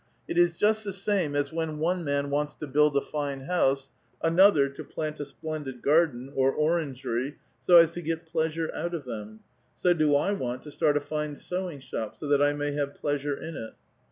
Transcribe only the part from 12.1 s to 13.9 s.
so that I ma3* have pleasure in it.